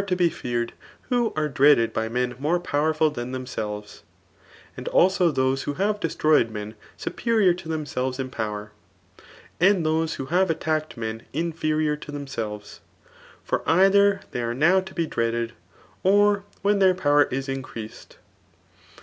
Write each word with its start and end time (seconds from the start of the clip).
tobtibred 0.00 0.70
wbo 1.10 1.30
aie 1.36 1.52
dreaded 1.52 1.92
bj 1.92 2.10
men 2.10 2.34
more 2.38 2.58
powerful 2.58 3.10
tfasa 3.12 3.32
themselves; 3.32 4.02
aad 4.78 4.86
abo 4.92 5.34
tboee 5.34 5.62
who 5.64 5.74
have 5.74 6.00
destroyed 6.00 6.50
men 6.50 6.74
superior 6.96 7.52
to 7.52 7.68
rhem 7.68 7.84
g^ves 7.84 8.18
in 8.18 8.30
power; 8.30 8.72
and 9.60 9.84
those 9.84 10.14
who 10.14 10.24
have 10.24 10.48
attacked 10.48 10.96
men 10.96 11.24
ilrferior 11.34 12.00
to 12.00 12.12
tiiefDsdves; 12.12 12.78
for 13.44 13.62
either 13.68 14.22
they 14.30 14.40
are 14.40 14.54
now 14.54 14.80
to 14.80 14.94
be 14.94 15.06
dwadicdli 15.06 15.50
or 16.02 16.44
when 16.62 16.78
their 16.78 16.94
power 16.94 17.24
is 17.24 17.46
incre»ed. 17.46 18.16